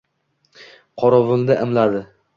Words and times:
Qorovulni 1.03 1.59
imladi. 1.67 2.05